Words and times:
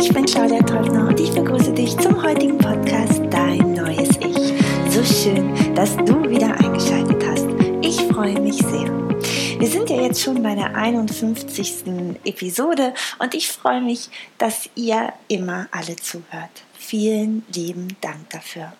Ich 0.00 0.12
bin 0.12 0.24
Claudia 0.26 0.62
Trollner 0.62 1.08
und 1.08 1.18
ich 1.18 1.32
begrüße 1.32 1.72
dich 1.72 1.96
zum 1.98 2.22
heutigen 2.22 2.56
Podcast 2.56 3.20
Dein 3.30 3.74
neues 3.74 4.10
Ich. 4.20 4.54
So 4.92 5.02
schön, 5.02 5.74
dass 5.74 5.96
du 5.96 6.22
wieder 6.30 6.54
eingeschaltet 6.60 7.20
hast. 7.26 7.46
Ich 7.82 8.00
freue 8.12 8.40
mich 8.40 8.58
sehr. 8.58 8.86
Wir 9.58 9.66
sind 9.66 9.90
ja 9.90 10.00
jetzt 10.00 10.22
schon 10.22 10.40
bei 10.40 10.54
der 10.54 10.76
51. 10.76 11.84
Episode 12.24 12.94
und 13.18 13.34
ich 13.34 13.48
freue 13.48 13.80
mich, 13.80 14.08
dass 14.38 14.70
ihr 14.76 15.12
immer 15.26 15.66
alle 15.72 15.96
zuhört. 15.96 16.62
Vielen 16.78 17.44
lieben 17.52 17.88
Dank 18.00 18.30
dafür. 18.30 18.72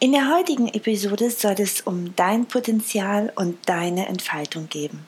In 0.00 0.12
der 0.12 0.34
heutigen 0.34 0.66
Episode 0.68 1.30
soll 1.30 1.56
es 1.58 1.82
um 1.82 2.16
dein 2.16 2.46
Potenzial 2.46 3.32
und 3.36 3.58
deine 3.66 4.08
Entfaltung 4.08 4.68
geben. 4.68 5.06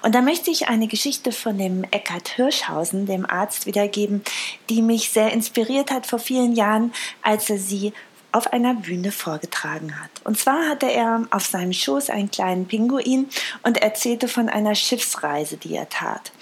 Und 0.00 0.14
da 0.14 0.22
möchte 0.22 0.50
ich 0.50 0.68
eine 0.68 0.88
Geschichte 0.88 1.32
von 1.32 1.58
dem 1.58 1.84
Eckhard 1.90 2.28
Hirschhausen, 2.28 3.06
dem 3.06 3.28
Arzt, 3.28 3.66
wiedergeben, 3.66 4.22
die 4.70 4.82
mich 4.82 5.10
sehr 5.10 5.32
inspiriert 5.32 5.90
hat 5.90 6.06
vor 6.06 6.18
vielen 6.18 6.54
Jahren, 6.54 6.92
als 7.22 7.50
er 7.50 7.58
sie 7.58 7.92
auf 8.32 8.52
einer 8.52 8.74
Bühne 8.74 9.12
vorgetragen 9.12 10.00
hat. 10.00 10.10
Und 10.24 10.38
zwar 10.38 10.68
hatte 10.68 10.90
er 10.90 11.26
auf 11.30 11.44
seinem 11.44 11.74
Schoß 11.74 12.08
einen 12.08 12.30
kleinen 12.30 12.66
Pinguin 12.66 13.28
und 13.62 13.76
erzählte 13.82 14.26
von 14.26 14.48
einer 14.48 14.74
Schiffsreise, 14.74 15.58
die 15.58 15.76
er 15.76 15.88
tat. 15.90 16.32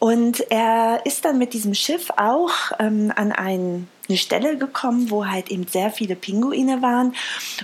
Und 0.00 0.50
er 0.50 1.02
ist 1.06 1.24
dann 1.24 1.38
mit 1.38 1.54
diesem 1.54 1.74
Schiff 1.74 2.10
auch 2.16 2.52
ähm, 2.80 3.12
an 3.14 3.30
einen 3.30 3.88
eine 4.08 4.18
Stelle 4.18 4.56
gekommen, 4.58 5.10
wo 5.10 5.26
halt 5.26 5.50
eben 5.50 5.66
sehr 5.66 5.90
viele 5.90 6.16
Pinguine 6.16 6.82
waren. 6.82 7.14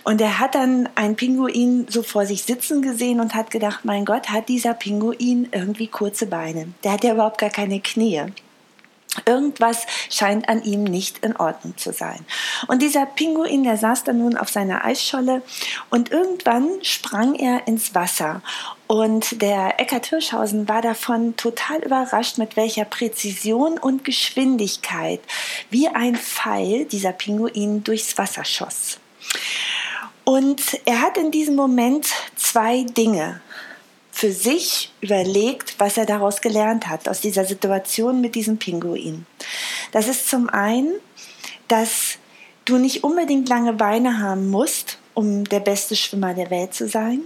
Und 0.05 0.21
er 0.21 0.39
hat 0.39 0.55
dann 0.55 0.89
einen 0.95 1.17
Pinguin 1.17 1.87
so 1.89 2.03
vor 2.03 2.27
sich 2.27 2.43
sitzen 2.43 2.83
gesehen 2.83 3.21
und 3.21 3.35
hat 3.35 3.51
gedacht, 3.51 3.85
mein 3.85 4.05
Gott, 4.05 4.31
hat 4.31 4.49
dieser 4.49 4.75
Pinguin 4.75 5.49
irgendwie 5.53 5.87
kurze 5.87 6.27
Beine. 6.27 6.69
Der 6.85 6.93
hat 6.93 7.05
ja 7.05 7.13
überhaupt 7.13 7.39
gar 7.39 7.51
keine 7.51 7.81
Knie. 7.81 8.25
Irgendwas 9.27 9.87
scheint 10.09 10.49
an 10.49 10.63
ihm 10.63 10.85
nicht 10.85 11.25
in 11.25 11.37
Ordnung 11.37 11.77
zu 11.77 11.93
sein. 11.93 12.25
Und 12.69 12.81
dieser 12.81 13.07
Pinguin, 13.07 13.65
der 13.65 13.77
saß 13.77 14.05
dann 14.05 14.19
nun 14.19 14.37
auf 14.37 14.49
seiner 14.49 14.85
Eisscholle 14.85 15.43
und 15.91 16.13
irgendwann 16.13 16.69
sprang 16.83 17.35
er 17.35 17.67
ins 17.67 17.95
Wasser. 17.95 18.41
Und 18.87 19.43
der 19.43 19.81
Eckhard 19.81 20.07
Hirschhausen 20.07 20.69
war 20.69 20.81
davon 20.81 21.37
total 21.37 21.81
überrascht, 21.81 22.39
mit 22.39 22.57
welcher 22.57 22.85
Präzision 22.85 23.79
und 23.79 24.05
Geschwindigkeit 24.05 25.21
wie 25.71 25.89
ein 25.89 26.15
Pfeil 26.15 26.85
dieser 26.85 27.13
Pinguin 27.13 27.83
durchs 27.83 28.17
Wasser 28.17 28.45
schoss. 28.45 28.99
Und 30.25 30.63
er 30.85 31.03
hat 31.03 31.17
in 31.17 31.33
diesem 31.33 31.57
Moment 31.57 32.07
zwei 32.37 32.85
Dinge 32.85 33.41
für 34.21 34.33
sich 34.33 34.93
überlegt, 35.01 35.77
was 35.79 35.97
er 35.97 36.05
daraus 36.05 36.43
gelernt 36.43 36.89
hat, 36.89 37.09
aus 37.09 37.23
dieser 37.23 37.47
Situation 37.47 38.21
mit 38.21 38.35
diesem 38.35 38.59
Pinguin. 38.59 39.25
Das 39.93 40.09
ist 40.09 40.29
zum 40.29 40.51
einen, 40.51 40.93
dass 41.69 42.19
du 42.67 42.77
nicht 42.77 43.03
unbedingt 43.03 43.49
lange 43.49 43.73
Beine 43.73 44.19
haben 44.19 44.51
musst, 44.51 44.99
um 45.15 45.45
der 45.45 45.61
beste 45.61 45.97
Schwimmer 45.97 46.35
der 46.35 46.51
Welt 46.51 46.75
zu 46.75 46.87
sein. 46.87 47.23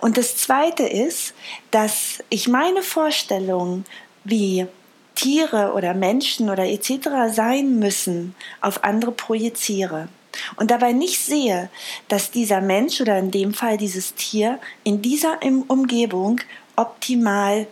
Und 0.00 0.18
das 0.18 0.36
Zweite 0.36 0.82
ist, 0.82 1.32
dass 1.70 2.18
ich 2.28 2.46
meine 2.46 2.82
Vorstellung, 2.82 3.86
wie 4.22 4.66
Tiere 5.14 5.72
oder 5.72 5.94
Menschen 5.94 6.50
oder 6.50 6.66
etc. 6.66 7.32
sein 7.32 7.78
müssen, 7.78 8.34
auf 8.60 8.84
andere 8.84 9.12
projiziere 9.12 10.08
und 10.56 10.70
dabei 10.70 10.92
nicht 10.92 11.20
sehe, 11.20 11.70
dass 12.08 12.30
dieser 12.30 12.60
Mensch 12.60 13.00
oder 13.00 13.18
in 13.18 13.30
dem 13.30 13.54
Fall 13.54 13.76
dieses 13.76 14.14
Tier 14.14 14.58
in 14.84 15.02
dieser 15.02 15.40
Umgebung 15.68 16.40
optimal 16.76 17.66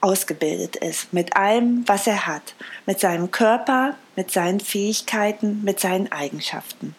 ausgebildet 0.00 0.76
ist, 0.76 1.12
mit 1.12 1.36
allem, 1.36 1.84
was 1.86 2.06
er 2.06 2.26
hat, 2.26 2.54
mit 2.86 3.00
seinem 3.00 3.30
Körper, 3.30 3.96
mit 4.16 4.30
seinen 4.30 4.60
Fähigkeiten, 4.60 5.62
mit 5.62 5.78
seinen 5.80 6.10
Eigenschaften. 6.10 6.94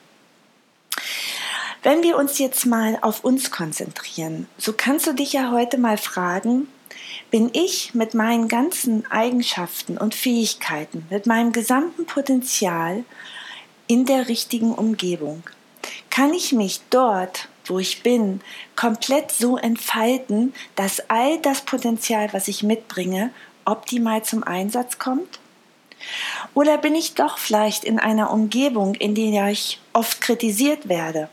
Wenn 1.83 2.03
wir 2.03 2.15
uns 2.15 2.37
jetzt 2.37 2.65
mal 2.67 2.99
auf 3.01 3.23
uns 3.23 3.49
konzentrieren, 3.49 4.47
so 4.57 4.73
kannst 4.73 5.07
du 5.07 5.13
dich 5.13 5.33
ja 5.33 5.51
heute 5.51 5.79
mal 5.79 5.97
fragen, 5.97 6.67
bin 7.31 7.49
ich 7.53 7.95
mit 7.95 8.13
meinen 8.13 8.47
ganzen 8.47 9.09
Eigenschaften 9.09 9.97
und 9.97 10.13
Fähigkeiten, 10.13 11.07
mit 11.09 11.25
meinem 11.25 11.53
gesamten 11.53 12.05
Potenzial 12.05 13.03
in 13.91 14.05
der 14.05 14.29
richtigen 14.29 14.73
Umgebung? 14.73 15.43
Kann 16.09 16.33
ich 16.33 16.53
mich 16.53 16.79
dort, 16.91 17.49
wo 17.65 17.77
ich 17.77 18.03
bin, 18.03 18.39
komplett 18.77 19.33
so 19.33 19.57
entfalten, 19.57 20.53
dass 20.77 21.09
all 21.09 21.39
das 21.39 21.63
Potenzial, 21.63 22.29
was 22.31 22.47
ich 22.47 22.63
mitbringe, 22.63 23.31
optimal 23.65 24.23
zum 24.23 24.45
Einsatz 24.45 24.97
kommt? 24.97 25.39
Oder 26.53 26.77
bin 26.77 26.95
ich 26.95 27.15
doch 27.15 27.37
vielleicht 27.37 27.83
in 27.83 27.99
einer 27.99 28.31
Umgebung, 28.31 28.95
in 28.95 29.13
der 29.13 29.49
ich 29.49 29.81
oft 29.91 30.21
kritisiert 30.21 30.87
werde, 30.87 31.27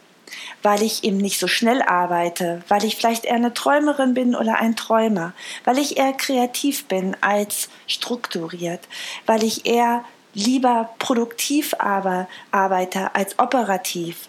weil 0.65 0.83
ich 0.83 1.05
eben 1.05 1.19
nicht 1.19 1.39
so 1.39 1.47
schnell 1.47 1.81
arbeite, 1.81 2.65
weil 2.67 2.85
ich 2.85 2.97
vielleicht 2.97 3.25
eher 3.25 3.37
eine 3.37 3.55
Träumerin 3.55 4.15
bin 4.15 4.35
oder 4.35 4.57
ein 4.57 4.75
Träumer, 4.75 5.33
weil 5.63 5.79
ich 5.79 5.97
eher 5.97 6.13
kreativ 6.13 6.87
bin 6.87 7.17
als 7.21 7.69
strukturiert, 7.87 8.81
weil 9.27 9.45
ich 9.45 9.65
eher 9.65 10.03
lieber 10.39 10.91
produktiv 10.99 11.75
aber 11.79 12.29
arbeite 12.51 13.15
als 13.15 13.39
operativ, 13.39 14.29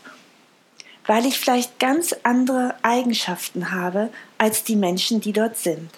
weil 1.05 1.25
ich 1.25 1.39
vielleicht 1.39 1.79
ganz 1.79 2.15
andere 2.23 2.75
Eigenschaften 2.81 3.71
habe 3.71 4.09
als 4.37 4.63
die 4.63 4.75
Menschen, 4.75 5.21
die 5.21 5.33
dort 5.33 5.57
sind. 5.57 5.89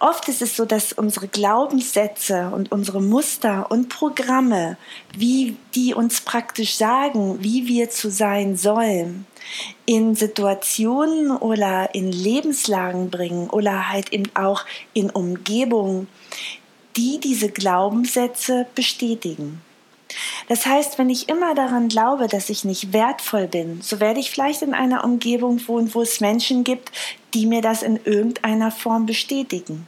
Oft 0.00 0.28
ist 0.28 0.42
es 0.42 0.56
so, 0.56 0.66
dass 0.66 0.92
unsere 0.92 1.28
Glaubenssätze 1.28 2.50
und 2.54 2.72
unsere 2.72 3.00
Muster 3.00 3.70
und 3.70 3.88
Programme, 3.88 4.76
wie 5.16 5.56
die 5.74 5.94
uns 5.94 6.20
praktisch 6.20 6.76
sagen, 6.76 7.42
wie 7.42 7.66
wir 7.66 7.88
zu 7.88 8.10
sein 8.10 8.56
sollen, 8.56 9.26
in 9.86 10.14
Situationen 10.14 11.30
oder 11.30 11.94
in 11.94 12.12
Lebenslagen 12.12 13.10
bringen 13.10 13.48
oder 13.48 13.88
halt 13.88 14.12
eben 14.12 14.30
auch 14.34 14.64
in 14.92 15.08
Umgebungen, 15.10 16.06
die 16.96 17.20
diese 17.20 17.50
Glaubenssätze 17.50 18.66
bestätigen. 18.74 19.62
Das 20.48 20.66
heißt, 20.66 20.98
wenn 20.98 21.08
ich 21.08 21.28
immer 21.28 21.54
daran 21.54 21.88
glaube, 21.88 22.26
dass 22.26 22.50
ich 22.50 22.64
nicht 22.64 22.92
wertvoll 22.92 23.46
bin, 23.46 23.80
so 23.80 24.00
werde 24.00 24.20
ich 24.20 24.30
vielleicht 24.30 24.62
in 24.62 24.74
einer 24.74 25.04
Umgebung 25.04 25.66
wohnen, 25.68 25.94
wo 25.94 26.02
es 26.02 26.20
Menschen 26.20 26.64
gibt, 26.64 26.90
die 27.34 27.46
mir 27.46 27.62
das 27.62 27.82
in 27.82 28.00
irgendeiner 28.04 28.72
Form 28.72 29.06
bestätigen. 29.06 29.86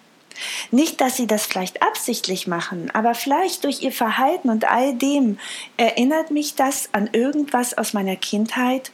Nicht, 0.70 1.00
dass 1.00 1.16
sie 1.16 1.26
das 1.26 1.46
vielleicht 1.46 1.82
absichtlich 1.82 2.46
machen, 2.46 2.90
aber 2.92 3.14
vielleicht 3.14 3.64
durch 3.64 3.82
ihr 3.82 3.92
Verhalten 3.92 4.48
und 4.48 4.64
all 4.70 4.94
dem 4.94 5.38
erinnert 5.76 6.30
mich 6.30 6.54
das 6.54 6.88
an 6.92 7.10
irgendwas 7.12 7.76
aus 7.76 7.92
meiner 7.92 8.16
Kindheit, 8.16 8.92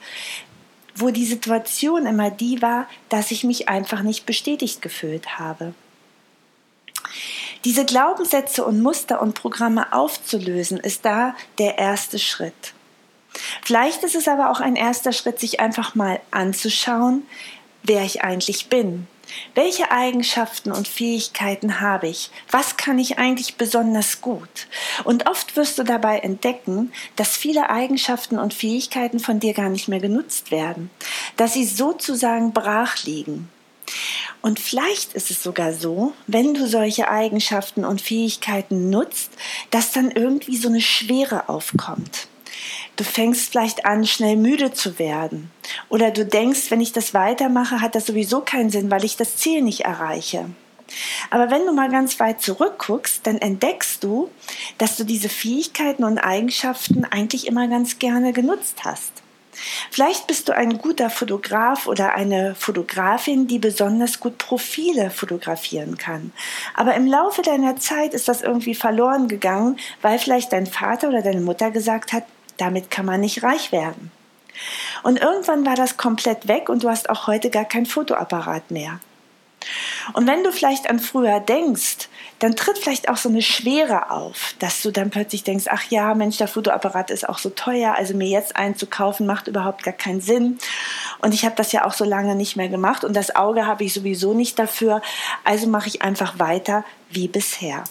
wo 0.94 1.10
die 1.10 1.26
Situation 1.26 2.06
immer 2.06 2.30
die 2.30 2.60
war, 2.60 2.88
dass 3.08 3.30
ich 3.30 3.44
mich 3.44 3.68
einfach 3.68 4.02
nicht 4.02 4.26
bestätigt 4.26 4.82
gefühlt 4.82 5.38
habe. 5.38 5.74
Diese 7.64 7.84
Glaubenssätze 7.84 8.64
und 8.64 8.82
Muster 8.82 9.20
und 9.20 9.34
Programme 9.34 9.92
aufzulösen, 9.92 10.78
ist 10.78 11.04
da 11.04 11.34
der 11.58 11.78
erste 11.78 12.18
Schritt. 12.18 12.74
Vielleicht 13.62 14.02
ist 14.04 14.14
es 14.14 14.28
aber 14.28 14.50
auch 14.50 14.60
ein 14.60 14.76
erster 14.76 15.12
Schritt, 15.12 15.38
sich 15.38 15.60
einfach 15.60 15.94
mal 15.94 16.20
anzuschauen, 16.30 17.22
wer 17.82 18.02
ich 18.02 18.22
eigentlich 18.22 18.68
bin. 18.68 19.06
Welche 19.54 19.90
Eigenschaften 19.90 20.72
und 20.72 20.88
Fähigkeiten 20.88 21.80
habe 21.80 22.08
ich? 22.08 22.30
Was 22.50 22.76
kann 22.76 22.98
ich 22.98 23.18
eigentlich 23.18 23.56
besonders 23.56 24.22
gut? 24.22 24.68
Und 25.04 25.28
oft 25.28 25.56
wirst 25.56 25.78
du 25.78 25.82
dabei 25.82 26.20
entdecken, 26.20 26.92
dass 27.16 27.36
viele 27.36 27.68
Eigenschaften 27.68 28.38
und 28.38 28.54
Fähigkeiten 28.54 29.20
von 29.20 29.38
dir 29.38 29.52
gar 29.52 29.68
nicht 29.68 29.88
mehr 29.88 30.00
genutzt 30.00 30.50
werden, 30.50 30.90
dass 31.36 31.52
sie 31.52 31.66
sozusagen 31.66 32.52
brach 32.52 33.04
liegen. 33.04 33.50
Und 34.40 34.60
vielleicht 34.60 35.14
ist 35.14 35.30
es 35.30 35.42
sogar 35.42 35.72
so, 35.72 36.12
wenn 36.26 36.54
du 36.54 36.66
solche 36.66 37.08
Eigenschaften 37.08 37.84
und 37.84 38.00
Fähigkeiten 38.00 38.90
nutzt, 38.90 39.32
dass 39.70 39.92
dann 39.92 40.10
irgendwie 40.10 40.56
so 40.56 40.68
eine 40.68 40.80
Schwere 40.80 41.48
aufkommt. 41.48 42.28
Du 42.96 43.04
fängst 43.04 43.50
vielleicht 43.50 43.86
an, 43.86 44.04
schnell 44.04 44.36
müde 44.36 44.72
zu 44.72 44.98
werden. 44.98 45.50
Oder 45.88 46.10
du 46.10 46.24
denkst, 46.24 46.70
wenn 46.70 46.80
ich 46.80 46.92
das 46.92 47.14
weitermache, 47.14 47.80
hat 47.80 47.94
das 47.94 48.06
sowieso 48.06 48.40
keinen 48.40 48.70
Sinn, 48.70 48.90
weil 48.90 49.04
ich 49.04 49.16
das 49.16 49.36
Ziel 49.36 49.62
nicht 49.62 49.80
erreiche. 49.80 50.50
Aber 51.30 51.50
wenn 51.50 51.66
du 51.66 51.72
mal 51.72 51.90
ganz 51.90 52.18
weit 52.18 52.40
zurückguckst, 52.40 53.26
dann 53.26 53.38
entdeckst 53.38 54.02
du, 54.02 54.30
dass 54.78 54.96
du 54.96 55.04
diese 55.04 55.28
Fähigkeiten 55.28 56.04
und 56.04 56.18
Eigenschaften 56.18 57.04
eigentlich 57.04 57.46
immer 57.46 57.68
ganz 57.68 57.98
gerne 57.98 58.32
genutzt 58.32 58.84
hast. 58.84 59.12
Vielleicht 59.90 60.26
bist 60.26 60.48
du 60.48 60.56
ein 60.56 60.78
guter 60.78 61.10
Fotograf 61.10 61.86
oder 61.86 62.14
eine 62.14 62.54
Fotografin, 62.54 63.46
die 63.46 63.58
besonders 63.58 64.20
gut 64.20 64.38
Profile 64.38 65.10
fotografieren 65.10 65.96
kann. 65.96 66.32
Aber 66.74 66.94
im 66.94 67.06
Laufe 67.06 67.42
deiner 67.42 67.76
Zeit 67.76 68.14
ist 68.14 68.28
das 68.28 68.42
irgendwie 68.42 68.74
verloren 68.74 69.28
gegangen, 69.28 69.78
weil 70.02 70.18
vielleicht 70.18 70.52
dein 70.52 70.66
Vater 70.66 71.08
oder 71.08 71.22
deine 71.22 71.40
Mutter 71.40 71.70
gesagt 71.70 72.12
hat, 72.12 72.24
damit 72.56 72.90
kann 72.90 73.06
man 73.06 73.20
nicht 73.20 73.42
reich 73.42 73.72
werden. 73.72 74.10
Und 75.02 75.20
irgendwann 75.20 75.64
war 75.64 75.76
das 75.76 75.96
komplett 75.96 76.48
weg 76.48 76.68
und 76.68 76.82
du 76.82 76.88
hast 76.88 77.08
auch 77.10 77.26
heute 77.26 77.50
gar 77.50 77.64
kein 77.64 77.86
Fotoapparat 77.86 78.70
mehr. 78.70 79.00
Und 80.12 80.26
wenn 80.26 80.44
du 80.44 80.52
vielleicht 80.52 80.88
an 80.88 80.98
früher 80.98 81.40
denkst, 81.40 82.08
dann 82.38 82.54
tritt 82.54 82.78
vielleicht 82.78 83.08
auch 83.08 83.16
so 83.16 83.28
eine 83.28 83.42
Schwere 83.42 84.10
auf, 84.10 84.54
dass 84.58 84.82
du 84.82 84.90
dann 84.90 85.10
plötzlich 85.10 85.42
denkst, 85.42 85.66
ach 85.68 85.84
ja, 85.90 86.14
Mensch, 86.14 86.36
der 86.36 86.48
Fotoapparat 86.48 87.10
ist 87.10 87.28
auch 87.28 87.38
so 87.38 87.50
teuer, 87.50 87.94
also 87.96 88.14
mir 88.14 88.28
jetzt 88.28 88.56
einen 88.56 88.76
zu 88.76 88.86
kaufen 88.86 89.26
macht 89.26 89.48
überhaupt 89.48 89.82
gar 89.82 89.94
keinen 89.94 90.20
Sinn. 90.20 90.58
Und 91.20 91.34
ich 91.34 91.44
habe 91.44 91.56
das 91.56 91.72
ja 91.72 91.84
auch 91.84 91.92
so 91.92 92.04
lange 92.04 92.34
nicht 92.34 92.56
mehr 92.56 92.68
gemacht 92.68 93.04
und 93.04 93.14
das 93.14 93.34
Auge 93.34 93.66
habe 93.66 93.84
ich 93.84 93.92
sowieso 93.92 94.34
nicht 94.34 94.58
dafür, 94.58 95.02
also 95.44 95.66
mache 95.66 95.88
ich 95.88 96.02
einfach 96.02 96.38
weiter 96.38 96.84
wie 97.10 97.28
bisher. 97.28 97.84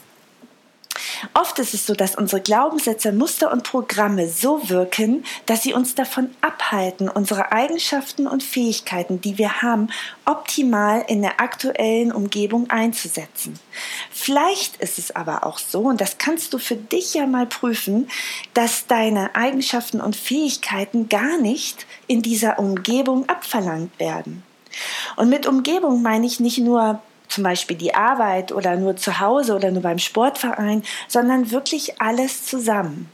Oft 1.33 1.59
ist 1.59 1.73
es 1.73 1.85
so, 1.85 1.93
dass 1.93 2.15
unsere 2.15 2.41
Glaubenssätze, 2.41 3.11
Muster 3.11 3.51
und 3.51 3.63
Programme 3.63 4.29
so 4.29 4.69
wirken, 4.69 5.23
dass 5.45 5.63
sie 5.63 5.73
uns 5.73 5.95
davon 5.95 6.29
abhalten, 6.41 7.09
unsere 7.09 7.51
Eigenschaften 7.51 8.27
und 8.27 8.43
Fähigkeiten, 8.43 9.21
die 9.21 9.37
wir 9.37 9.61
haben, 9.61 9.89
optimal 10.25 11.05
in 11.07 11.21
der 11.21 11.39
aktuellen 11.39 12.11
Umgebung 12.11 12.69
einzusetzen. 12.69 13.59
Vielleicht 14.11 14.77
ist 14.77 14.99
es 14.99 15.15
aber 15.15 15.45
auch 15.45 15.59
so, 15.59 15.81
und 15.81 16.01
das 16.01 16.17
kannst 16.17 16.53
du 16.53 16.57
für 16.57 16.75
dich 16.75 17.13
ja 17.13 17.25
mal 17.25 17.45
prüfen, 17.45 18.09
dass 18.53 18.87
deine 18.87 19.35
Eigenschaften 19.35 20.01
und 20.01 20.15
Fähigkeiten 20.15 21.09
gar 21.09 21.37
nicht 21.39 21.85
in 22.07 22.21
dieser 22.21 22.59
Umgebung 22.59 23.27
abverlangt 23.29 23.99
werden. 23.99 24.43
Und 25.15 25.29
mit 25.29 25.47
Umgebung 25.47 26.01
meine 26.01 26.27
ich 26.27 26.39
nicht 26.39 26.59
nur 26.59 27.01
zum 27.27 27.43
Beispiel 27.43 27.77
die 27.77 27.95
Arbeit 27.95 28.51
oder 28.51 28.75
nur 28.75 28.95
zu 28.95 29.19
Hause 29.19 29.55
oder 29.55 29.71
nur 29.71 29.81
beim 29.81 29.99
Sportverein, 29.99 30.83
sondern 31.07 31.51
wirklich 31.51 32.01
alles 32.01 32.45
zusammen. 32.45 33.09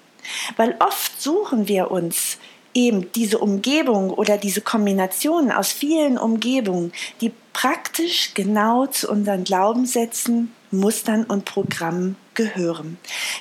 Weil 0.55 0.75
oft 0.79 1.21
suchen 1.21 1.67
wir 1.67 1.91
uns 1.91 2.37
eben 2.73 3.11
diese 3.13 3.39
Umgebung 3.39 4.09
oder 4.09 4.37
diese 4.37 4.61
Kombination 4.61 5.51
aus 5.51 5.71
vielen 5.71 6.17
Umgebungen, 6.17 6.91
die 7.21 7.31
praktisch 7.53 8.33
genau 8.33 8.87
zu 8.87 9.09
unseren 9.11 9.43
Glaubenssätzen, 9.43 10.53
Mustern 10.71 11.23
und 11.25 11.45
Programmen 11.45 12.15
gehören, 12.33 12.97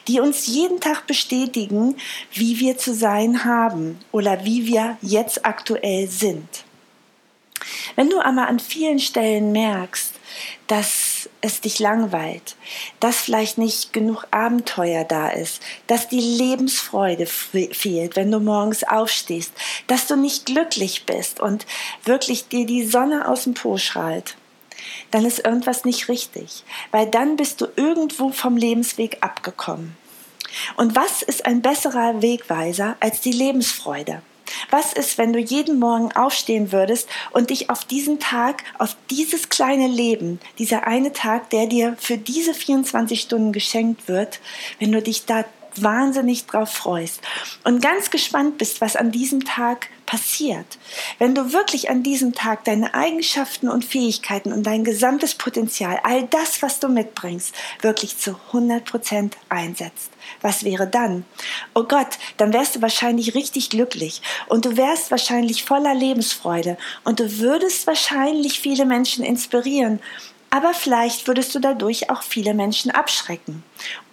die 0.07 0.21
uns 0.21 0.47
jeden 0.47 0.81
Tag 0.81 1.07
bestätigen, 1.07 1.97
wie 2.33 2.61
wir 2.61 2.77
zu 2.77 2.95
sein 2.95 3.45
haben 3.45 3.99
oder 4.13 4.45
wie 4.45 4.67
wir 4.67 4.99
jetzt 5.01 5.47
aktuell 5.47 6.09
sind. 6.09 6.65
Wenn 7.97 8.11
du 8.11 8.21
aber 8.21 8.49
an 8.49 8.59
vielen 8.59 8.99
Stellen 8.99 9.53
merkst, 9.53 10.15
dass 10.67 11.29
es 11.41 11.61
dich 11.61 11.79
langweilt, 11.79 12.57
dass 13.01 13.23
vielleicht 13.23 13.59
nicht 13.59 13.93
genug 13.93 14.27
Abenteuer 14.31 15.05
da 15.05 15.29
ist, 15.29 15.63
dass 15.87 16.09
die 16.09 16.21
Lebensfreude 16.21 17.27
fehlt, 17.27 18.17
wenn 18.17 18.31
du 18.31 18.41
morgens 18.41 18.85
aufstehst, 18.85 19.53
dass 19.87 20.07
du 20.07 20.17
nicht 20.17 20.47
glücklich 20.47 21.07
bist 21.07 21.41
und 21.41 21.67
wirklich 22.05 22.49
dir 22.49 22.67
die 22.67 22.87
Sonne 22.87 23.29
aus 23.29 23.45
dem 23.45 23.55
Po 23.55 23.77
schreit, 23.77 24.37
dann 25.11 25.25
ist 25.25 25.45
irgendwas 25.45 25.85
nicht 25.85 26.09
richtig, 26.09 26.65
weil 26.91 27.07
dann 27.07 27.37
bist 27.37 27.61
du 27.61 27.67
irgendwo 27.77 28.31
vom 28.31 28.57
Lebensweg 28.57 29.19
abgekommen. 29.21 29.97
Und 30.77 30.97
was 30.97 31.23
ist 31.23 31.47
ein 31.47 31.63
besserer 31.63 32.21
Wegweiser 32.21 32.97
als 33.01 33.21
die 33.21 33.33
Lebensfreude? 33.33 34.23
Was 34.73 34.95
ist, 34.95 35.19
wenn 35.19 35.35
du 35.35 35.39
jeden 35.39 35.79
Morgen 35.79 36.13
aufstehen 36.13 36.73
würdest 36.73 37.07
und 37.33 37.51
dich 37.51 37.69
auf 37.69 37.85
diesen 37.85 38.21
Tag, 38.21 38.65
auf 38.79 38.97
dieses 39.11 39.51
kleine 39.51 39.87
Leben, 39.87 40.41
dieser 40.59 40.87
eine 40.87 41.13
Tag, 41.13 41.51
der 41.51 41.67
dir 41.67 41.95
für 42.01 42.17
diese 42.17 42.55
24 42.55 43.21
Stunden 43.21 43.53
geschenkt 43.53 44.09
wird, 44.09 44.41
wenn 44.79 44.91
du 44.91 45.03
dich 45.03 45.27
da 45.27 45.45
wahnsinnig 45.77 46.47
drauf 46.47 46.71
freust 46.71 47.21
und 47.65 47.81
ganz 47.81 48.11
gespannt 48.11 48.59
bist, 48.59 48.81
was 48.81 48.97
an 48.97 49.13
diesem 49.13 49.45
Tag 49.45 49.89
passiert. 50.07 50.67
Wenn 51.19 51.35
du 51.35 51.53
wirklich 51.53 51.89
an 51.89 52.03
diesem 52.03 52.35
Tag 52.35 52.65
deine 52.65 52.93
Eigenschaften 52.93 53.69
und 53.69 53.85
Fähigkeiten 53.85 54.53
und 54.53 54.65
dein 54.65 54.85
gesamtes 54.85 55.35
Potenzial, 55.35 55.99
all 56.03 56.25
das, 56.25 56.61
was 56.61 56.81
du 56.81 56.89
mitbringst, 56.89 57.55
wirklich 57.81 58.19
zu 58.19 58.39
100 58.49 58.85
Prozent 58.85 59.37
einsetzt. 59.49 60.11
Was 60.43 60.65
wäre 60.65 60.87
dann? 60.87 61.25
Oh 61.75 61.85
Gott, 61.85 62.19
dann 62.37 62.53
wärst 62.53 62.77
du 62.77 62.83
wahrscheinlich 62.83 63.35
richtig 63.35 63.71
glücklich 63.71 64.21
und 64.49 64.65
du 64.65 64.77
wärst 64.77 65.11
wahrscheinlich 65.11 65.65
voller 65.65 65.95
Lebensfreude 65.95 66.77
und 67.05 67.21
du 67.21 67.39
würdest 67.39 67.87
wahrscheinlich 67.87 68.61
viele 68.61 68.85
Menschen 68.85 69.25
inspirieren 69.25 70.01
aber 70.53 70.75
vielleicht 70.75 71.27
würdest 71.29 71.55
du 71.55 71.61
dadurch 71.61 72.11
auch 72.11 72.23
viele 72.23 72.53
Menschen 72.53 72.91
abschrecken. 72.91 73.65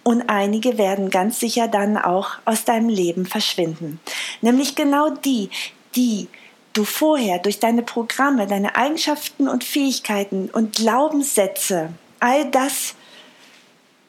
Und 0.02 0.30
einige 0.30 0.78
werden 0.78 1.10
ganz 1.10 1.38
sicher 1.38 1.68
dann 1.68 1.98
auch 1.98 2.30
aus 2.46 2.64
deinem 2.64 2.88
Leben 2.88 3.26
verschwinden. 3.26 4.00
Nämlich 4.40 4.74
genau 4.74 5.10
die, 5.10 5.50
die 5.94 6.28
du 6.72 6.84
vorher 6.84 7.40
durch 7.40 7.58
deine 7.58 7.82
Programme, 7.82 8.46
deine 8.46 8.74
Eigenschaften 8.74 9.48
und 9.48 9.64
Fähigkeiten 9.64 10.48
und 10.50 10.76
Glaubenssätze, 10.76 11.92
all 12.20 12.50
das 12.50 12.94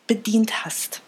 bedient 0.07 0.63
hast. 0.63 1.01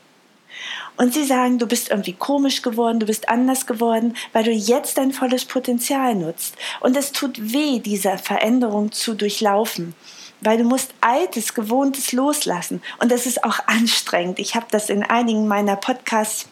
Und 0.98 1.14
sie 1.14 1.24
sagen, 1.24 1.58
du 1.58 1.68
bist 1.68 1.90
irgendwie 1.90 2.14
komisch 2.14 2.62
geworden, 2.62 3.00
du 3.00 3.06
bist 3.06 3.30
anders 3.30 3.66
geworden, 3.66 4.18
weil 4.34 4.44
du 4.44 4.52
jetzt 4.52 4.98
dein 4.98 5.14
volles 5.14 5.46
Potenzial 5.46 6.16
nutzt. 6.16 6.58
Und 6.81 6.98
es 6.98 7.14
tut 7.14 7.54
weh, 7.54 7.80
diese 7.80 8.18
Veränderung 8.18 8.92
zu 8.92 9.14
durchlaufen 9.14 9.96
weil 10.44 10.57
du 10.57 10.63
musst 10.63 10.94
altes, 11.01 11.54
gewohntes 11.54 12.12
loslassen 12.12 12.81
und 13.00 13.12
das 13.12 13.25
ist 13.25 13.44
auch 13.44 13.60
anstrengend. 13.68 14.40
Ich 14.40 14.56
habe 14.56 14.68
das 14.72 14.90
in 14.90 15.04
einigen 15.04 15.48
meiner 15.48 15.75
Podcasts 15.75 16.48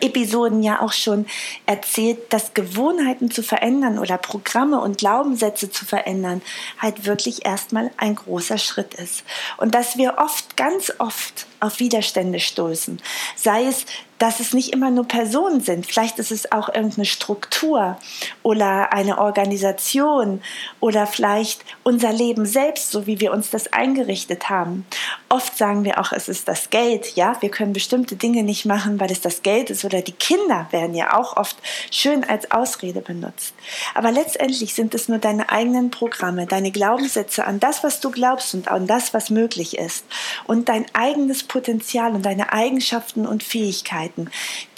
Episoden 0.00 0.64
ja 0.64 0.82
auch 0.82 0.92
schon 0.92 1.26
erzählt, 1.64 2.32
dass 2.32 2.54
Gewohnheiten 2.54 3.30
zu 3.30 3.44
verändern 3.44 4.00
oder 4.00 4.18
Programme 4.18 4.80
und 4.80 4.98
Glaubenssätze 4.98 5.70
zu 5.70 5.84
verändern 5.84 6.42
halt 6.78 7.06
wirklich 7.06 7.46
erstmal 7.46 7.92
ein 7.96 8.16
großer 8.16 8.58
Schritt 8.58 8.94
ist. 8.94 9.22
Und 9.58 9.76
dass 9.76 9.96
wir 9.96 10.18
oft, 10.18 10.56
ganz 10.56 10.92
oft 10.98 11.46
auf 11.60 11.78
Widerstände 11.78 12.40
stoßen. 12.40 13.00
Sei 13.36 13.64
es, 13.64 13.86
dass 14.18 14.40
es 14.40 14.54
nicht 14.54 14.72
immer 14.72 14.90
nur 14.90 15.06
Personen 15.06 15.60
sind, 15.60 15.86
vielleicht 15.86 16.18
ist 16.18 16.32
es 16.32 16.52
auch 16.52 16.68
irgendeine 16.68 17.04
Struktur 17.04 17.98
oder 18.42 18.92
eine 18.92 19.18
Organisation 19.18 20.42
oder 20.80 21.06
vielleicht 21.06 21.64
unser 21.82 22.12
Leben 22.12 22.46
selbst, 22.46 22.90
so 22.90 23.06
wie 23.06 23.20
wir 23.20 23.32
uns 23.32 23.50
das 23.50 23.72
eingerichtet 23.72 24.48
haben. 24.48 24.86
Oft 25.28 25.56
sagen 25.58 25.84
wir 25.84 26.00
auch, 26.00 26.12
es 26.12 26.28
ist 26.28 26.48
das 26.48 26.70
Geld, 26.70 27.16
ja, 27.16 27.36
wir 27.40 27.50
können 27.50 27.72
bestimmte 27.72 28.16
Dinge 28.16 28.42
nicht 28.42 28.64
machen, 28.64 29.00
weil 29.00 29.10
es 29.10 29.20
das 29.20 29.42
Geld 29.42 29.70
ist 29.70 29.84
oder 29.84 30.00
die 30.00 30.12
Kinder 30.12 30.68
werden 30.70 30.94
ja 30.94 31.18
auch 31.18 31.36
oft 31.36 31.56
schön 31.90 32.24
als 32.24 32.50
Ausrede 32.50 33.00
benutzt. 33.00 33.54
Aber 33.94 34.12
letztendlich 34.12 34.74
sind 34.74 34.94
es 34.94 35.08
nur 35.08 35.18
deine 35.18 35.50
eigenen 35.50 35.90
Programme, 35.90 36.46
deine 36.46 36.70
Glaubenssätze 36.70 37.44
an 37.44 37.60
das, 37.60 37.82
was 37.84 38.00
du 38.00 38.10
glaubst 38.10 38.54
und 38.54 38.68
an 38.68 38.86
das, 38.86 39.12
was 39.14 39.30
möglich 39.30 39.76
ist 39.78 40.04
und 40.46 40.68
dein 40.68 40.86
eigenes 40.94 41.42
Potenzial 41.42 42.14
und 42.14 42.24
deine 42.24 42.52
Eigenschaften 42.52 43.26
und 43.26 43.42
Fähigkeiten, 43.42 44.05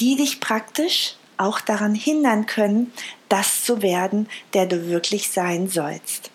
die 0.01 0.17
dich 0.17 0.41
praktisch 0.41 1.15
auch 1.37 1.61
daran 1.61 1.95
hindern 1.95 2.47
können, 2.47 2.93
das 3.29 3.65
zu 3.65 3.83
werden, 3.83 4.29
der 4.55 4.67
du 4.67 4.89
wirklich 4.89 5.31
sein 5.31 5.69
sollst. 5.69 6.31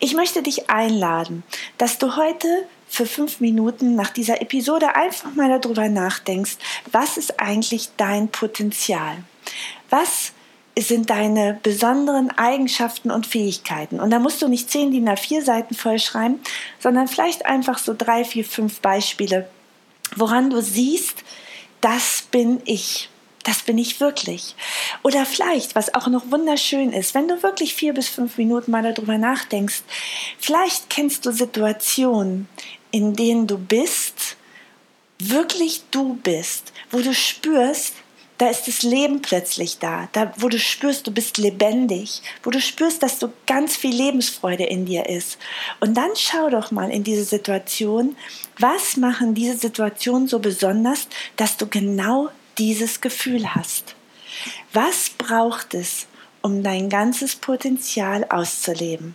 Ich 0.00 0.14
möchte 0.14 0.42
dich 0.42 0.70
einladen, 0.70 1.42
dass 1.78 1.98
du 1.98 2.16
heute 2.16 2.66
für 2.88 3.06
fünf 3.06 3.40
Minuten 3.40 3.94
nach 3.94 4.10
dieser 4.10 4.40
Episode 4.40 4.94
einfach 4.94 5.34
mal 5.34 5.58
darüber 5.60 5.88
nachdenkst, 5.88 6.56
was 6.90 7.16
ist 7.16 7.40
eigentlich 7.40 7.90
dein 7.96 8.28
Potenzial? 8.28 9.16
Was 9.90 10.32
sind 10.78 11.10
deine 11.10 11.58
besonderen 11.62 12.30
Eigenschaften 12.30 13.10
und 13.10 13.26
Fähigkeiten. 13.26 14.00
Und 14.00 14.10
da 14.10 14.18
musst 14.18 14.40
du 14.40 14.48
nicht 14.48 14.70
zehn 14.70 14.90
DIN 14.90 15.08
A4 15.08 15.42
Seiten 15.42 15.74
vollschreiben, 15.74 16.40
sondern 16.78 17.08
vielleicht 17.08 17.44
einfach 17.44 17.78
so 17.78 17.94
drei, 17.96 18.24
vier, 18.24 18.44
fünf 18.44 18.80
Beispiele, 18.80 19.48
woran 20.16 20.48
du 20.48 20.62
siehst, 20.62 21.24
das 21.82 22.22
bin 22.30 22.62
ich. 22.64 23.10
Das 23.44 23.62
bin 23.62 23.76
ich 23.76 23.98
wirklich. 24.00 24.54
Oder 25.02 25.26
vielleicht, 25.26 25.74
was 25.74 25.94
auch 25.94 26.06
noch 26.06 26.30
wunderschön 26.30 26.92
ist, 26.92 27.12
wenn 27.14 27.26
du 27.26 27.42
wirklich 27.42 27.74
vier 27.74 27.92
bis 27.92 28.08
fünf 28.08 28.38
Minuten 28.38 28.70
mal 28.70 28.82
darüber 28.82 29.18
nachdenkst, 29.18 29.82
vielleicht 30.38 30.88
kennst 30.88 31.26
du 31.26 31.32
Situationen, 31.32 32.48
in 32.92 33.14
denen 33.14 33.48
du 33.48 33.58
bist, 33.58 34.36
wirklich 35.18 35.82
du 35.90 36.14
bist, 36.14 36.72
wo 36.92 37.00
du 37.00 37.12
spürst, 37.12 37.94
da 38.42 38.48
ist 38.48 38.66
das 38.66 38.82
Leben 38.82 39.22
plötzlich 39.22 39.78
da, 39.78 40.08
da, 40.10 40.32
wo 40.36 40.48
du 40.48 40.58
spürst, 40.58 41.06
du 41.06 41.12
bist 41.12 41.38
lebendig, 41.38 42.22
wo 42.42 42.50
du 42.50 42.60
spürst, 42.60 43.00
dass 43.00 43.20
du 43.20 43.32
ganz 43.46 43.76
viel 43.76 43.94
Lebensfreude 43.94 44.64
in 44.64 44.84
dir 44.84 45.08
ist. 45.08 45.38
Und 45.78 45.96
dann 45.96 46.10
schau 46.16 46.50
doch 46.50 46.72
mal 46.72 46.90
in 46.90 47.04
diese 47.04 47.22
Situation, 47.22 48.16
was 48.58 48.96
machen 48.96 49.36
diese 49.36 49.56
Situationen 49.56 50.26
so 50.26 50.40
besonders, 50.40 51.06
dass 51.36 51.56
du 51.56 51.68
genau 51.68 52.30
dieses 52.58 53.00
Gefühl 53.00 53.54
hast. 53.54 53.94
Was 54.72 55.10
braucht 55.10 55.74
es, 55.74 56.08
um 56.40 56.64
dein 56.64 56.88
ganzes 56.88 57.36
Potenzial 57.36 58.26
auszuleben? 58.28 59.14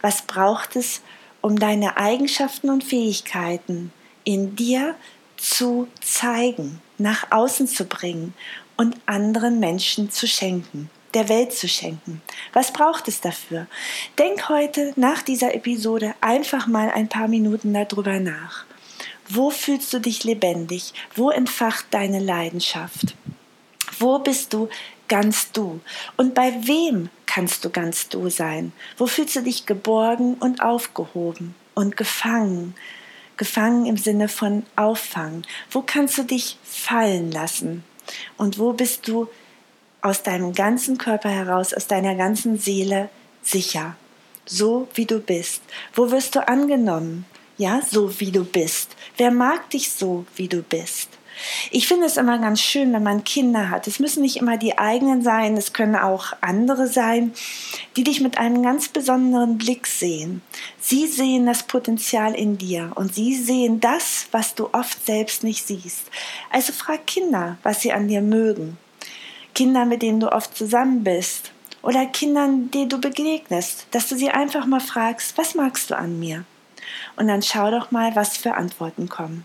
Was 0.00 0.22
braucht 0.22 0.74
es, 0.74 1.00
um 1.42 1.60
deine 1.60 1.96
Eigenschaften 1.96 2.70
und 2.70 2.82
Fähigkeiten 2.82 3.92
in 4.24 4.56
dir 4.56 4.96
zu 5.38 5.88
zeigen? 6.00 6.82
nach 6.98 7.30
außen 7.30 7.66
zu 7.66 7.84
bringen 7.84 8.34
und 8.76 8.96
anderen 9.06 9.60
Menschen 9.60 10.10
zu 10.10 10.26
schenken. 10.26 10.90
der 11.14 11.30
Welt 11.30 11.54
zu 11.54 11.66
schenken. 11.66 12.20
Was 12.52 12.70
braucht 12.70 13.08
es 13.08 13.22
dafür? 13.22 13.66
Denk 14.18 14.50
heute 14.50 14.92
nach 14.96 15.22
dieser 15.22 15.54
Episode 15.54 16.14
einfach 16.20 16.66
mal 16.66 16.90
ein 16.90 17.08
paar 17.08 17.28
Minuten 17.28 17.72
darüber 17.72 18.20
nach. 18.20 18.66
Wo 19.26 19.48
fühlst 19.48 19.90
du 19.94 20.00
dich 20.00 20.24
lebendig? 20.24 20.92
Wo 21.14 21.30
entfacht 21.30 21.86
deine 21.92 22.18
Leidenschaft? 22.18 23.16
Wo 23.98 24.18
bist 24.18 24.52
du 24.52 24.68
ganz 25.08 25.50
du? 25.50 25.80
Und 26.18 26.34
bei 26.34 26.52
wem 26.66 27.08
kannst 27.24 27.64
du 27.64 27.70
ganz 27.70 28.10
du 28.10 28.28
sein? 28.28 28.72
Wo 28.98 29.06
fühlst 29.06 29.34
du 29.34 29.40
dich 29.40 29.64
geborgen 29.64 30.34
und 30.34 30.60
aufgehoben 30.60 31.54
und 31.74 31.96
gefangen? 31.96 32.74
Gefangen 33.38 33.86
im 33.86 33.96
Sinne 33.96 34.28
von 34.28 34.66
auffangen. 34.76 35.46
Wo 35.70 35.80
kannst 35.80 36.18
du 36.18 36.24
dich 36.24 36.58
fallen 36.62 37.32
lassen? 37.32 37.84
Und 38.36 38.58
wo 38.58 38.74
bist 38.74 39.08
du 39.08 39.28
aus 40.02 40.22
deinem 40.22 40.52
ganzen 40.52 40.98
Körper 40.98 41.30
heraus, 41.30 41.72
aus 41.72 41.86
deiner 41.86 42.14
ganzen 42.14 42.58
Seele 42.58 43.08
sicher? 43.42 43.96
So 44.44 44.88
wie 44.94 45.06
du 45.06 45.20
bist. 45.20 45.62
Wo 45.94 46.10
wirst 46.10 46.34
du 46.34 46.46
angenommen? 46.46 47.24
Ja, 47.56 47.80
so 47.82 48.20
wie 48.20 48.30
du 48.30 48.44
bist. 48.44 48.94
Wer 49.16 49.30
mag 49.30 49.70
dich 49.70 49.90
so, 49.90 50.26
wie 50.36 50.48
du 50.48 50.62
bist? 50.62 51.17
Ich 51.70 51.86
finde 51.86 52.06
es 52.06 52.16
immer 52.16 52.38
ganz 52.38 52.60
schön, 52.60 52.92
wenn 52.92 53.02
man 53.02 53.24
Kinder 53.24 53.70
hat. 53.70 53.86
Es 53.86 53.98
müssen 53.98 54.22
nicht 54.22 54.36
immer 54.36 54.56
die 54.56 54.78
eigenen 54.78 55.22
sein, 55.22 55.56
es 55.56 55.72
können 55.72 55.96
auch 55.96 56.32
andere 56.40 56.86
sein, 56.86 57.32
die 57.96 58.04
dich 58.04 58.20
mit 58.20 58.38
einem 58.38 58.62
ganz 58.62 58.88
besonderen 58.88 59.58
Blick 59.58 59.86
sehen. 59.86 60.42
Sie 60.80 61.06
sehen 61.06 61.46
das 61.46 61.62
Potenzial 61.62 62.34
in 62.34 62.58
dir 62.58 62.92
und 62.94 63.14
sie 63.14 63.34
sehen 63.34 63.80
das, 63.80 64.26
was 64.32 64.54
du 64.54 64.68
oft 64.72 65.04
selbst 65.04 65.44
nicht 65.44 65.66
siehst. 65.66 66.10
Also 66.50 66.72
frag 66.72 67.06
Kinder, 67.06 67.58
was 67.62 67.80
sie 67.80 67.92
an 67.92 68.08
dir 68.08 68.20
mögen. 68.20 68.78
Kinder, 69.54 69.84
mit 69.84 70.02
denen 70.02 70.20
du 70.20 70.32
oft 70.32 70.56
zusammen 70.56 71.02
bist. 71.04 71.52
Oder 71.82 72.06
Kindern, 72.06 72.70
die 72.70 72.88
du 72.88 73.00
begegnest, 73.00 73.86
dass 73.92 74.08
du 74.08 74.16
sie 74.16 74.30
einfach 74.30 74.66
mal 74.66 74.80
fragst, 74.80 75.38
was 75.38 75.54
magst 75.54 75.90
du 75.90 75.96
an 75.96 76.18
mir? 76.18 76.44
Und 77.16 77.28
dann 77.28 77.42
schau 77.42 77.70
doch 77.70 77.90
mal, 77.90 78.14
was 78.16 78.36
für 78.36 78.54
Antworten 78.54 79.08
kommen. 79.08 79.44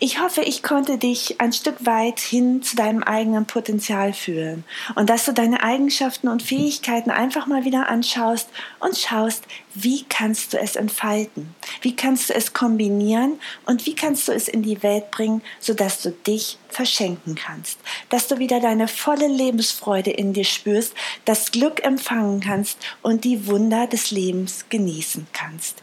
Ich 0.00 0.20
hoffe, 0.20 0.42
ich 0.42 0.62
konnte 0.62 0.98
dich 0.98 1.40
ein 1.40 1.52
Stück 1.52 1.86
weit 1.86 2.20
hin 2.20 2.62
zu 2.62 2.76
deinem 2.76 3.02
eigenen 3.02 3.46
Potenzial 3.46 4.12
führen 4.12 4.64
und 4.94 5.10
dass 5.10 5.24
du 5.24 5.32
deine 5.32 5.62
Eigenschaften 5.62 6.28
und 6.28 6.42
Fähigkeiten 6.42 7.10
einfach 7.10 7.46
mal 7.46 7.64
wieder 7.64 7.88
anschaust 7.88 8.48
und 8.80 8.96
schaust, 8.96 9.44
wie 9.74 10.04
kannst 10.04 10.52
du 10.52 10.58
es 10.58 10.76
entfalten? 10.76 11.54
Wie 11.82 11.94
kannst 11.94 12.30
du 12.30 12.34
es 12.34 12.52
kombinieren 12.52 13.38
und 13.66 13.86
wie 13.86 13.94
kannst 13.94 14.28
du 14.28 14.32
es 14.32 14.48
in 14.48 14.62
die 14.62 14.82
Welt 14.82 15.10
bringen, 15.10 15.42
sodass 15.60 16.00
du 16.00 16.10
dich 16.10 16.58
verschenken 16.68 17.34
kannst, 17.34 17.78
dass 18.08 18.28
du 18.28 18.38
wieder 18.38 18.60
deine 18.60 18.88
volle 18.88 19.28
Lebensfreude 19.28 20.10
in 20.10 20.32
dir 20.32 20.44
spürst, 20.44 20.94
das 21.24 21.52
Glück 21.52 21.84
empfangen 21.84 22.40
kannst 22.40 22.78
und 23.02 23.24
die 23.24 23.46
Wunder 23.46 23.86
des 23.86 24.10
Lebens 24.10 24.64
genießen 24.70 25.26
kannst. 25.32 25.82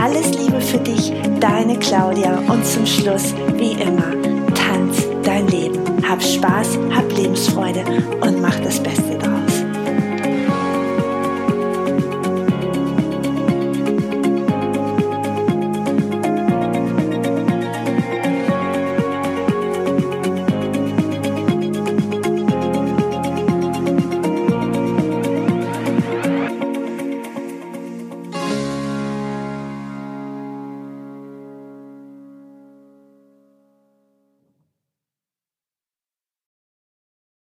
Alles 0.00 0.38
Liebe 0.38 0.60
für 0.60 0.78
dich, 0.78 1.12
deine 1.40 1.76
Claudia 1.78 2.38
und 2.48 2.64
zum 2.64 2.86
Schluss, 2.86 3.34
wie 3.54 3.72
immer, 3.72 4.12
tanz 4.54 5.04
dein 5.24 5.48
Leben. 5.48 5.78
Hab 6.08 6.22
Spaß, 6.22 6.78
hab 6.94 7.10
Lebensfreude 7.16 7.84
und 8.20 8.40
mach 8.40 8.58
das 8.60 8.80
Beste 8.80 9.18